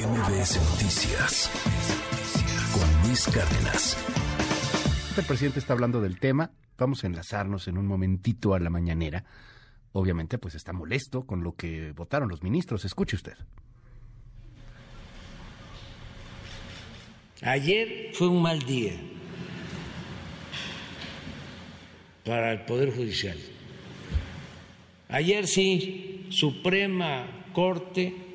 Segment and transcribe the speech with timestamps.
[0.00, 1.50] MBS Noticias
[2.72, 3.98] con Luis Cárdenas.
[5.18, 6.52] El presidente está hablando del tema.
[6.78, 9.26] Vamos a enlazarnos en un momentito a la mañanera.
[9.92, 12.86] Obviamente, pues está molesto con lo que votaron los ministros.
[12.86, 13.34] Escuche usted.
[17.42, 18.94] Ayer fue un mal día
[22.24, 23.36] para el Poder Judicial.
[25.10, 28.29] Ayer sí, Suprema Corte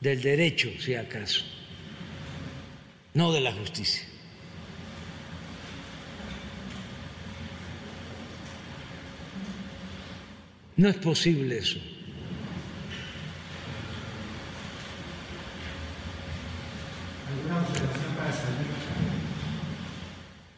[0.00, 1.44] del Derecho, si acaso,
[3.14, 4.06] no de la justicia.
[10.76, 11.78] No es posible eso.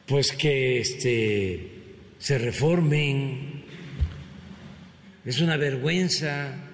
[0.07, 1.70] Pues que este,
[2.18, 3.62] se reformen.
[5.24, 6.67] Es una vergüenza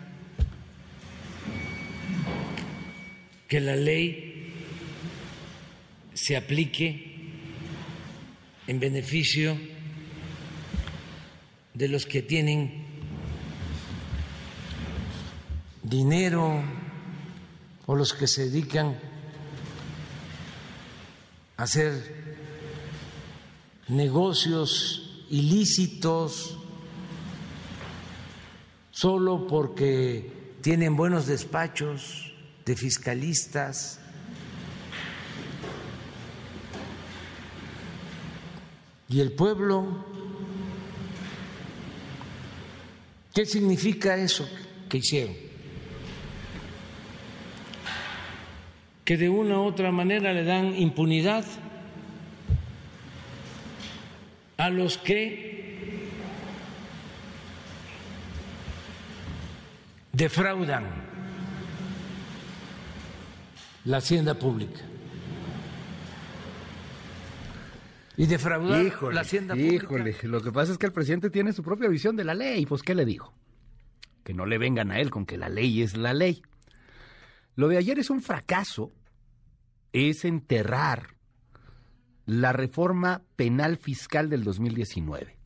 [3.55, 4.53] que la ley
[6.13, 7.31] se aplique
[8.67, 9.57] en beneficio
[11.73, 12.85] de los que tienen
[15.85, 16.65] dinero
[17.87, 18.99] o los que se dedican
[21.57, 22.25] a hacer
[23.87, 26.59] negocios ilícitos
[28.91, 32.34] solo porque tienen buenos despachos
[32.65, 34.01] de fiscalistas.
[39.09, 40.05] ¿Y el pueblo?
[43.35, 44.49] ¿Qué significa eso
[44.89, 45.35] que hicieron?
[49.05, 51.45] Que de una u otra manera le dan impunidad
[54.57, 56.09] a los que
[60.13, 61.04] defraudan
[63.85, 64.81] la hacienda pública.
[68.17, 70.13] Y defraudar la hacienda híjole.
[70.13, 70.29] pública.
[70.29, 72.65] Lo que pasa es que el presidente tiene su propia visión de la ley.
[72.65, 73.35] Pues, ¿qué le dijo?
[74.23, 76.43] Que no le vengan a él con que la ley es la ley.
[77.57, 78.93] Lo de ayer es un fracaso.
[79.93, 81.15] Es enterrar
[82.27, 85.37] la reforma penal fiscal del 2019,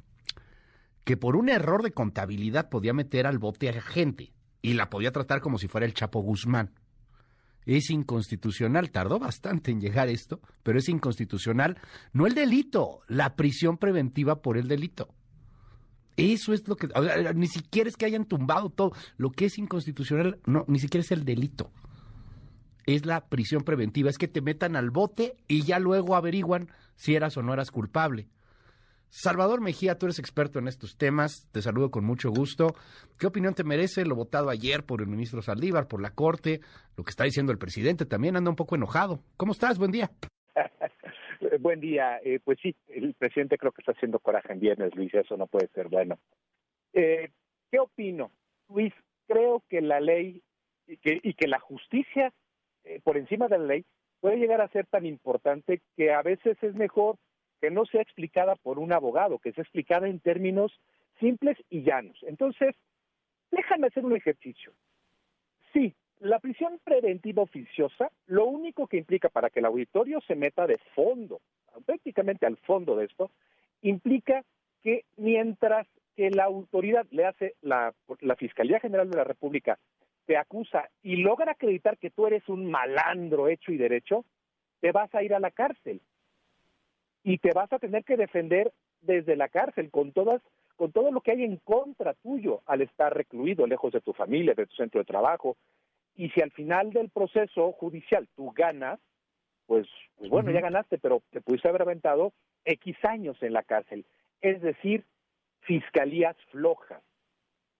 [1.05, 4.33] que por un error de contabilidad podía meter al bote a gente
[4.63, 6.71] y la podía tratar como si fuera el Chapo Guzmán.
[7.69, 11.79] Es inconstitucional, tardó bastante en llegar esto, pero es inconstitucional,
[12.15, 15.15] no el delito, la prisión preventiva por el delito.
[16.17, 16.89] Eso es lo que,
[17.35, 21.13] ni siquiera es que hayan tumbado todo, lo que es inconstitucional, no, ni siquiera es
[21.13, 21.71] el delito
[22.87, 27.15] es la prisión preventiva, es que te metan al bote y ya luego averiguan si
[27.15, 28.29] eras o no eras culpable.
[29.11, 32.75] Salvador Mejía, tú eres experto en estos temas, te saludo con mucho gusto.
[33.19, 36.61] ¿Qué opinión te merece lo votado ayer por el ministro Saldívar, por la Corte,
[36.97, 38.05] lo que está diciendo el presidente?
[38.05, 39.21] También anda un poco enojado.
[39.37, 39.79] ¿Cómo estás?
[39.79, 40.11] Buen día.
[41.61, 42.21] Buen día.
[42.23, 45.47] Eh, pues sí, el presidente creo que está haciendo coraje en viernes, Luis, eso no
[45.47, 46.19] puede ser bueno.
[46.93, 47.31] Eh,
[47.71, 48.31] ¿Qué opino?
[48.69, 48.93] Luis,
[49.27, 50.43] creo que la ley
[50.87, 52.33] y que, y que la justicia
[52.85, 53.85] eh, por encima de la ley
[54.21, 57.17] puede llegar a ser tan importante que a veces es mejor
[57.61, 60.73] que no sea explicada por un abogado, que sea explicada en términos
[61.19, 62.19] simples y llanos.
[62.23, 62.75] Entonces,
[63.51, 64.73] déjame hacer un ejercicio.
[65.73, 70.67] Sí, la prisión preventiva oficiosa, lo único que implica para que el auditorio se meta
[70.67, 71.41] de fondo,
[71.87, 73.31] prácticamente al fondo de esto,
[73.83, 74.45] implica
[74.83, 75.87] que mientras
[76.17, 77.95] que la autoridad le hace la,
[78.37, 79.79] Fiscalía General de la República
[80.27, 84.25] te acusa y logra acreditar que tú eres un malandro hecho y derecho,
[84.81, 86.01] te vas a ir a la cárcel.
[87.23, 90.43] Y te vas a tener que defender desde la cárcel con todas
[90.77, 94.55] con todo lo que hay en contra tuyo al estar recluido lejos de tu familia,
[94.55, 95.57] de tu centro de trabajo.
[96.15, 99.01] Y si al final del proceso judicial tú ganas,
[99.67, 102.33] pues, pues bueno, ya ganaste, pero te pudiste haber aventado
[102.65, 104.07] X años en la cárcel.
[104.41, 105.05] Es decir,
[105.63, 107.03] fiscalías flojas.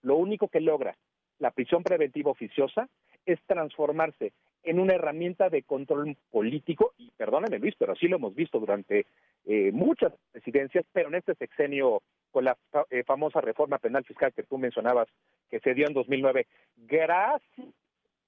[0.03, 0.97] Lo único que logra
[1.39, 2.89] la prisión preventiva oficiosa
[3.27, 4.33] es transformarse
[4.63, 9.07] en una herramienta de control político, y perdónenme Luis, pero así lo hemos visto durante
[9.47, 12.57] eh, muchas presidencias, pero en este sexenio con la
[12.91, 15.09] eh, famosa reforma penal fiscal que tú mencionabas,
[15.51, 16.47] que se dio en 2009,
[16.77, 17.69] gracias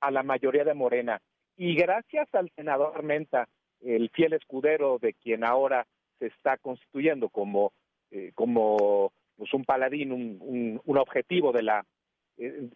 [0.00, 1.20] a la mayoría de Morena
[1.56, 3.48] y gracias al senador Armenta,
[3.82, 5.86] el fiel escudero de quien ahora
[6.18, 7.72] se está constituyendo como,
[8.10, 11.84] eh, como pues un paladín, un, un, objetivo de la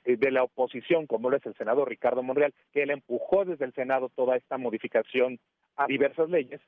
[0.05, 3.73] de la oposición, como lo es el senador Ricardo Monreal, que él empujó desde el
[3.73, 5.39] Senado toda esta modificación
[5.77, 6.61] a diversas leyes.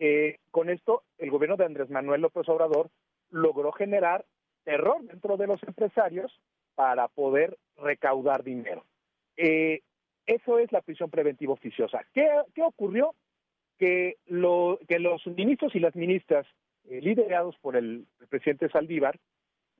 [0.00, 2.90] Eh, con esto, el gobierno de Andrés Manuel López Obrador
[3.30, 4.24] logró generar
[4.64, 6.32] terror dentro de los empresarios
[6.74, 8.84] para poder recaudar dinero.
[9.36, 9.82] Eh,
[10.26, 12.00] Eso es la prisión preventiva oficiosa.
[12.14, 13.14] ¿Qué, qué ocurrió?
[13.78, 16.46] Que, lo, que los ministros y las ministras,
[16.88, 19.18] eh, liderados por el, el presidente Saldívar,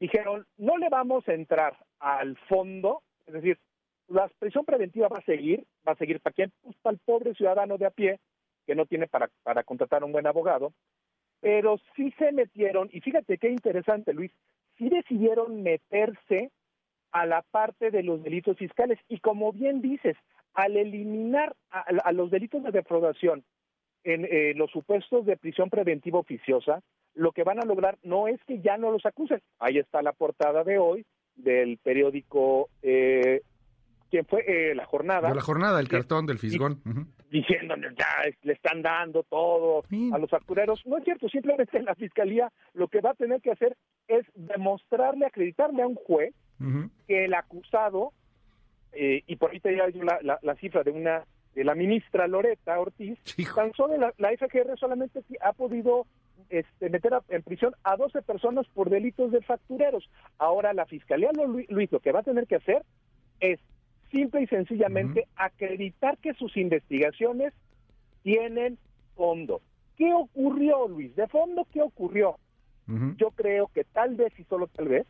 [0.01, 3.59] dijeron, no le vamos a entrar al fondo, es decir,
[4.09, 7.35] la prisión preventiva va a seguir, va a seguir para quién, pues para el pobre
[7.35, 8.21] ciudadano de a pie
[8.67, 10.73] que no tiene para, para contratar un buen abogado,
[11.41, 14.33] pero sí se metieron, y fíjate qué interesante, Luis,
[14.79, 16.51] sí decidieron meterse
[17.13, 18.99] a la parte de los delitos fiscales.
[19.09, 20.17] Y como bien dices,
[20.55, 23.45] al eliminar a, a los delitos de defraudación
[24.03, 26.83] en eh, los supuestos de prisión preventiva oficiosa,
[27.15, 29.41] lo que van a lograr no es que ya no los acusen.
[29.59, 31.07] Ahí está la portada de hoy
[31.37, 33.43] del periódico eh,
[34.15, 34.45] ¿quién fue?
[34.47, 35.29] Eh, la jornada.
[35.29, 36.81] De la jornada, el cartón del fisgón.
[36.85, 37.07] Uh -huh.
[37.31, 38.07] Diciendo, ya
[38.43, 40.09] le están dando todo sí.
[40.15, 40.87] a los factureros.
[40.87, 43.77] No es cierto, simplemente la fiscalía lo que va a tener que hacer
[44.07, 46.91] es demostrarle, acreditarle a un juez uh -huh.
[47.09, 48.13] que el acusado,
[48.93, 51.25] eh, y por ahorita ya hay la, la, la, cifra de una
[51.57, 53.57] de la ministra Loreta Ortiz, Hijo.
[53.57, 56.07] tan solo la, la FGR solamente ha podido
[56.51, 60.09] este, meter a, en prisión a 12 personas por delitos de factureros.
[60.39, 61.31] Ahora la fiscalía,
[61.69, 62.83] Luis, lo que va a tener que hacer
[63.41, 63.61] es
[64.11, 65.33] simple y sencillamente uh -huh.
[65.37, 67.53] acreditar que sus investigaciones
[68.23, 68.79] tienen
[69.17, 69.61] fondo.
[69.97, 71.15] ¿Qué ocurrió, Luis?
[71.17, 72.39] De fondo, ¿qué ocurrió?
[72.89, 73.17] Uh -huh.
[73.17, 75.07] Yo creo que tal vez y solo tal vez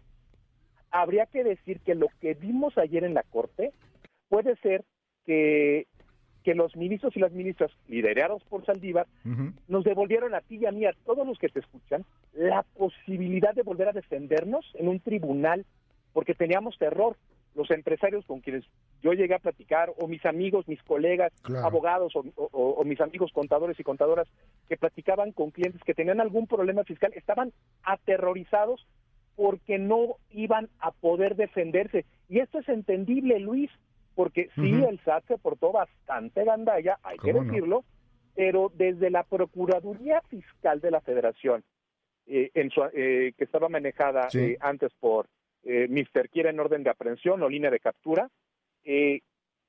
[0.90, 3.72] habría que decir que lo que vimos ayer en la Corte
[4.28, 4.84] puede ser
[5.26, 5.86] que,
[6.44, 9.52] que los ministros y las ministras, liderados por Saldívar, uh -huh.
[9.66, 12.04] nos devolvieron a ti y a mí, a todos los que te escuchan,
[12.34, 15.64] la posibilidad de volver a defendernos en un tribunal,
[16.12, 17.16] porque teníamos terror
[17.54, 18.64] los empresarios con quienes
[19.02, 21.66] yo llegué a platicar, o mis amigos, mis colegas, claro.
[21.66, 24.28] abogados, o, o, o, mis amigos contadores y contadoras
[24.68, 27.52] que platicaban con clientes que tenían algún problema fiscal, estaban
[27.84, 28.86] aterrorizados
[29.36, 32.04] porque no iban a poder defenderse.
[32.28, 33.70] Y esto es entendible, Luis,
[34.14, 34.88] porque sí, uh -huh.
[34.88, 37.84] el SAT se portó bastante gandalla, hay que decirlo, no?
[38.34, 41.62] pero desde la Procuraduría Fiscal de la Federación,
[42.26, 44.38] eh, en su, eh, que estaba manejada sí.
[44.38, 45.26] eh, antes por
[45.62, 48.30] eh, Mister Quiera en orden de aprehensión o línea de captura,
[48.84, 49.20] eh,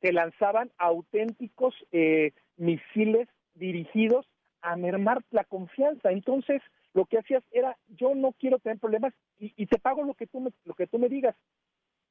[0.02, 4.28] se lanzaban auténticos eh, misiles dirigidos
[4.62, 6.12] a mermar la confianza.
[6.12, 6.62] Entonces,
[6.94, 10.28] lo que hacías era, yo no quiero tener problemas y, y, te pago lo que,
[10.28, 11.36] tú me, lo que tú me digas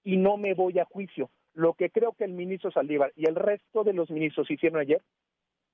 [0.03, 1.31] y no me voy a juicio.
[1.55, 5.01] Lo que creo que el ministro Saldívar y el resto de los ministros hicieron ayer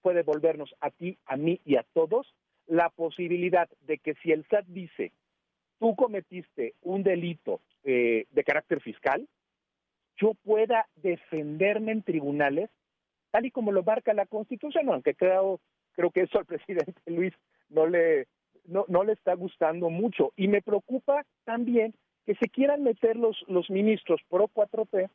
[0.02, 2.34] fue devolvernos a ti, a mí y a todos
[2.66, 5.12] la posibilidad de que si el SAT dice
[5.78, 9.26] tú cometiste un delito eh, de carácter fiscal,
[10.18, 12.70] yo pueda defenderme en tribunales,
[13.30, 15.58] tal y como lo marca la Constitución, aunque creo,
[15.92, 17.32] creo que eso al presidente Luis
[17.70, 18.26] no le,
[18.66, 20.32] no, le está gustando mucho.
[20.36, 21.94] Y me preocupa también
[22.26, 25.08] que se quieran meter los, los ministros pro 4P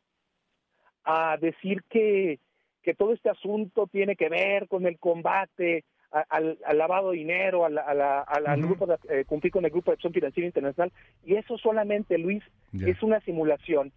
[1.06, 2.40] a decir que,
[2.84, 5.86] que todo este asunto tiene que ver con el combate
[6.30, 8.62] al, al, lavado de dinero, al uh -huh.
[8.62, 10.92] grupo de, eh, cumplir con el grupo de acción financiera internacional.
[11.26, 12.90] Y eso solamente, Luis, yeah.
[12.90, 13.92] es una simulación,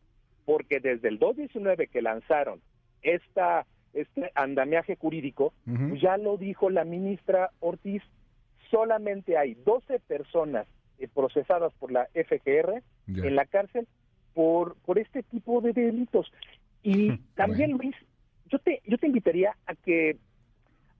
[0.45, 2.61] porque desde el 2019 que lanzaron
[3.03, 6.01] esta, este andamiaje jurídico, uh -huh.
[6.01, 8.03] ya lo dijo la ministra Ortiz,
[8.71, 10.67] solamente hay 12 personas
[10.99, 13.27] eh, procesadas por la FGR yeah.
[13.27, 13.87] en la cárcel
[14.35, 16.33] por, por este tipo de delitos.
[16.83, 17.73] Y también.
[17.73, 17.95] Luis,
[18.47, 20.17] yo te, yo te invitaría a que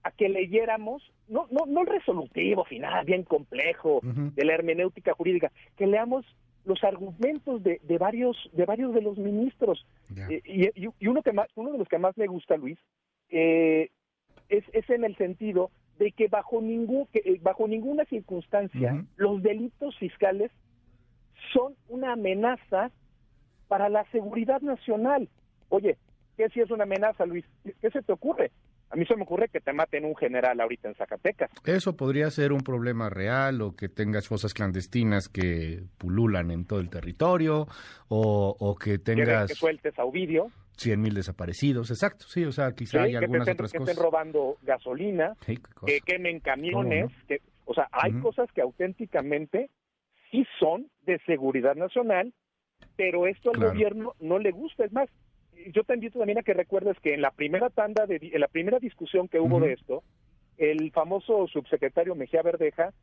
[0.01, 4.33] a que leyéramos, no, no, no el resolutivo final, bien complejo, uh -huh.
[4.33, 6.25] de la hermenéutica jurídica, que leamos
[6.63, 9.85] los argumentos de, de varios de varios de los ministros.
[10.13, 10.27] Yeah.
[10.29, 12.77] Eh, y, y, uno que más, uno de los que más me gusta, Luis,
[13.29, 13.89] eh,
[14.47, 18.97] es, es en el sentido de que bajo ningún que, eh, bajo ninguna circunstancia uh
[18.97, 19.07] -huh.
[19.17, 20.51] los delitos fiscales
[21.53, 22.91] son una amenaza
[23.67, 25.29] para la seguridad nacional.
[25.69, 25.97] Oye,
[26.37, 27.45] ¿qué si es una amenaza, Luis?
[27.63, 28.51] ¿Qué se te ocurre?
[28.91, 31.51] A mí se me ocurre que te maten un general ahorita en Zacatecas.
[31.63, 36.79] Eso podría ser un problema real o que tengas fosas clandestinas que pululan en todo
[36.79, 37.67] el territorio
[38.07, 39.49] o, o que tengas...
[39.49, 40.47] Que sueltes a Ovidio.
[40.75, 43.91] Cien mil desaparecidos, exacto, sí, o sea, quizá sí, hay algunas estén, otras que cosas.
[43.91, 47.27] estén robando gasolina, sí, que quemen camiones, no?
[47.27, 48.21] que, o sea, hay uh -huh.
[48.21, 49.69] cosas que auténticamente
[50.31, 52.33] sí son de seguridad nacional,
[52.95, 53.71] pero esto al claro.
[53.73, 55.09] gobierno no le gusta, es más,
[55.67, 58.47] yo te invito también a que recuerdes que en la primera tanda, de, en la
[58.47, 59.65] primera discusión que hubo uh -huh.
[59.65, 60.03] de esto,
[60.57, 62.93] el famoso subsecretario Mejía Verdeja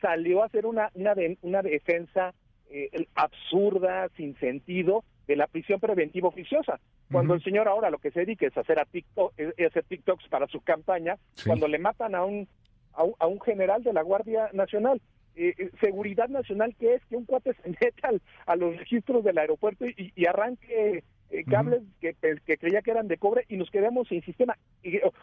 [0.00, 2.34] salió a hacer una, una, de, una defensa
[2.70, 6.80] eh, absurda, sin sentido, de la prisión preventiva oficiosa.
[7.10, 7.38] Cuando uh -huh.
[7.38, 10.46] el señor ahora lo que se dedica es hacer, a TikTok, es hacer TikToks para
[10.48, 11.46] su campaña, sí.
[11.46, 12.48] cuando le matan a un,
[12.92, 15.00] a un, a un general de la Guardia Nacional.
[15.36, 19.24] Eh, eh seguridad nacional que es que un cuate se meta al, a los registros
[19.24, 21.02] del aeropuerto y, y arranque
[21.34, 22.14] eh, cables que,
[22.46, 24.56] que, creía que eran de cobre y nos quedamos sin sistema,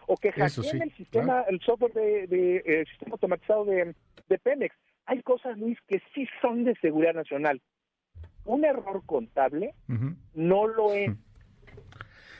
[0.08, 3.96] o, que hackeen el sistema, el software de, de eh, sistema automatizado de,
[4.28, 4.76] de Pemex.
[5.06, 7.62] Hay cosas, Luis, que sí son de seguridad nacional.
[8.44, 9.74] Un error contable
[10.34, 11.12] no lo es.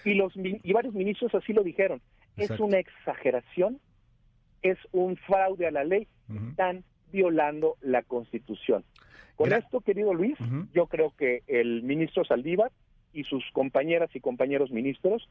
[0.04, 2.02] Y, los, y varios ministros así lo dijeron.
[2.36, 3.80] Es una exageración,
[4.64, 6.10] es un fraude a la ley,
[6.50, 8.84] están violando la Constitución.
[9.36, 10.38] Con esto, querido Luis,
[10.74, 12.72] yo creo que el ministro Saldívar
[13.14, 15.28] y sus compañeras y compañeros ministros,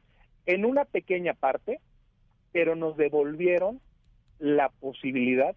[0.46, 1.80] en una pequeña parte,
[2.52, 3.80] pero nos devolvieron
[4.38, 5.54] la posibilidad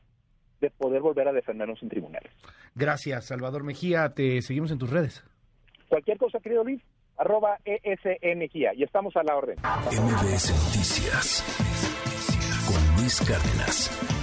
[0.61, 2.31] de poder volver a defendernos en tribunales.
[2.75, 4.13] Gracias, Salvador Mejía.
[4.13, 5.23] Te seguimos en tus redes.
[5.89, 6.81] Cualquier cosa, querido Luis,
[7.17, 8.73] arroba ESMGIA.
[8.75, 9.57] Y estamos a la orden.
[9.59, 11.43] MBS Noticias
[12.65, 14.22] con Luis Cárdenas.